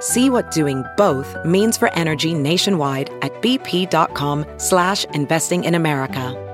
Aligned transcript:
See 0.00 0.30
what 0.30 0.50
doing 0.50 0.84
both 0.96 1.36
means 1.44 1.76
for 1.76 1.92
energy 1.94 2.34
nationwide 2.34 3.10
at 3.22 3.42
bp.com 3.42 4.46
slash 4.56 5.04
investing 5.06 5.64
in 5.64 5.74
America. 5.74 6.44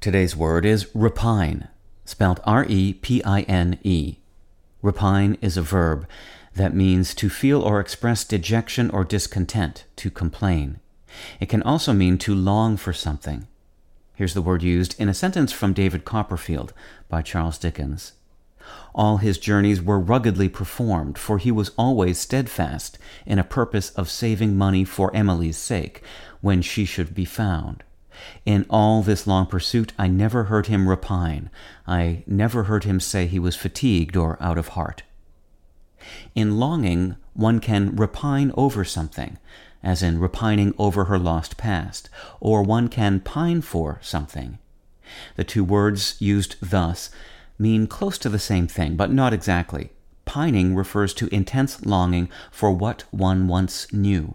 Today's 0.00 0.34
word 0.34 0.64
is 0.64 0.86
repine, 0.94 1.68
spelled 2.06 2.40
R-E-P-I-N-E. 2.44 4.16
Repine 4.82 5.36
is 5.42 5.58
a 5.58 5.62
verb 5.62 6.08
that 6.54 6.74
means 6.74 7.14
to 7.14 7.28
feel 7.28 7.60
or 7.60 7.80
express 7.80 8.24
dejection 8.24 8.88
or 8.90 9.04
discontent, 9.04 9.84
to 9.96 10.10
complain. 10.10 10.80
It 11.38 11.50
can 11.50 11.62
also 11.62 11.92
mean 11.92 12.16
to 12.18 12.34
long 12.34 12.78
for 12.78 12.94
something. 12.94 13.46
Here's 14.14 14.32
the 14.32 14.42
word 14.42 14.62
used 14.62 14.98
in 14.98 15.10
a 15.10 15.14
sentence 15.14 15.52
from 15.52 15.74
David 15.74 16.06
Copperfield 16.06 16.72
by 17.10 17.20
Charles 17.20 17.58
Dickens. 17.58 18.12
All 18.94 19.18
his 19.18 19.38
journeys 19.38 19.80
were 19.80 19.98
ruggedly 19.98 20.48
performed, 20.48 21.16
for 21.18 21.38
he 21.38 21.50
was 21.50 21.70
always 21.78 22.18
steadfast 22.18 22.98
in 23.24 23.38
a 23.38 23.44
purpose 23.44 23.90
of 23.90 24.10
saving 24.10 24.56
money 24.56 24.84
for 24.84 25.14
Emily's 25.14 25.56
sake, 25.56 26.02
when 26.40 26.62
she 26.62 26.84
should 26.84 27.14
be 27.14 27.24
found. 27.24 27.84
In 28.44 28.66
all 28.68 29.02
this 29.02 29.26
long 29.26 29.46
pursuit, 29.46 29.92
I 29.98 30.08
never 30.08 30.44
heard 30.44 30.66
him 30.66 30.88
repine. 30.88 31.50
I 31.86 32.24
never 32.26 32.64
heard 32.64 32.84
him 32.84 33.00
say 33.00 33.26
he 33.26 33.38
was 33.38 33.56
fatigued 33.56 34.16
or 34.16 34.36
out 34.40 34.58
of 34.58 34.68
heart. 34.68 35.02
In 36.34 36.58
longing, 36.58 37.16
one 37.34 37.60
can 37.60 37.96
repine 37.96 38.52
over 38.56 38.84
something, 38.84 39.38
as 39.82 40.02
in 40.02 40.18
repining 40.18 40.74
over 40.78 41.04
her 41.06 41.18
lost 41.18 41.56
past, 41.56 42.08
or 42.40 42.62
one 42.62 42.88
can 42.88 43.20
pine 43.20 43.60
for 43.60 43.98
something. 44.02 44.58
The 45.36 45.44
two 45.44 45.64
words 45.64 46.16
used 46.18 46.56
thus 46.60 47.10
mean 47.60 47.86
close 47.86 48.18
to 48.18 48.28
the 48.28 48.38
same 48.38 48.66
thing, 48.66 48.96
but 48.96 49.12
not 49.12 49.32
exactly. 49.32 49.92
Pining 50.24 50.74
refers 50.74 51.12
to 51.14 51.32
intense 51.34 51.84
longing 51.84 52.28
for 52.50 52.72
what 52.72 53.04
one 53.10 53.46
once 53.46 53.92
knew. 53.92 54.34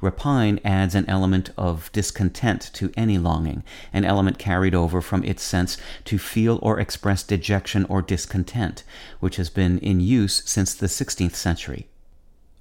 Repine 0.00 0.60
adds 0.64 0.94
an 0.94 1.08
element 1.08 1.50
of 1.58 1.90
discontent 1.92 2.70
to 2.72 2.92
any 2.96 3.18
longing, 3.18 3.64
an 3.92 4.04
element 4.04 4.38
carried 4.38 4.74
over 4.74 5.00
from 5.00 5.24
its 5.24 5.42
sense 5.42 5.76
to 6.04 6.18
feel 6.18 6.60
or 6.62 6.78
express 6.78 7.24
dejection 7.24 7.84
or 7.86 8.00
discontent, 8.00 8.84
which 9.18 9.36
has 9.36 9.50
been 9.50 9.78
in 9.78 10.00
use 10.00 10.42
since 10.46 10.72
the 10.72 10.86
16th 10.86 11.34
century. 11.34 11.88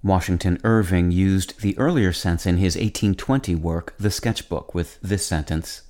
Washington 0.03 0.57
Irving 0.63 1.11
used 1.11 1.61
the 1.61 1.77
earlier 1.77 2.11
sense 2.11 2.47
in 2.47 2.57
his 2.57 2.75
1820 2.75 3.53
work, 3.53 3.93
The 3.99 4.09
Sketchbook, 4.09 4.73
with 4.73 4.99
this 5.01 5.23
sentence 5.23 5.83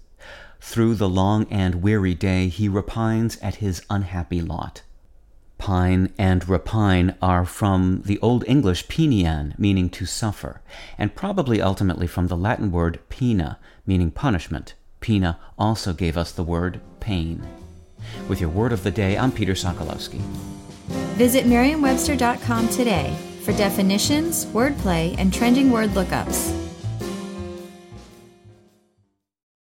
Through 0.62 0.96
the 0.96 1.10
long 1.10 1.48
and 1.50 1.82
weary 1.82 2.14
day 2.14 2.48
he 2.48 2.70
repines 2.70 3.38
at 3.42 3.56
his 3.56 3.82
unhappy 3.90 4.42
lot. 4.42 4.84
Pine 5.58 6.14
and 6.18 6.48
repine 6.48 7.16
are 7.22 7.46
from 7.46 8.04
the 8.06 8.20
Old 8.20 8.46
English 8.48 8.88
pinian, 8.88 9.58
meaning 9.60 9.90
to 9.90 10.06
suffer, 10.06 10.62
and 10.98 11.16
probably 11.16 11.62
ultimately 11.62 12.08
from 12.08 12.28
the 12.28 12.38
Latin 12.38 12.72
word 12.72 13.00
poena, 13.10 13.60
meaning 13.86 14.12
punishment. 14.12 14.76
Poena 15.02 15.40
also 15.58 15.94
gave 15.94 16.16
us 16.16 16.32
the 16.32 16.44
word 16.44 16.80
pain. 17.00 17.46
With 18.30 18.40
your 18.40 18.50
word 18.50 18.72
of 18.72 18.84
the 18.84 18.92
day, 18.92 19.18
I'm 19.18 19.32
Peter 19.32 19.54
Sokolowski. 19.54 20.20
Visit 21.18 21.48
Merriam-Webster.com 21.48 22.70
today 22.70 23.16
for 23.44 23.52
definitions, 23.54 24.46
wordplay, 24.48 25.16
and 25.18 25.34
trending 25.34 25.72
word 25.72 25.90
lookups. 25.92 26.61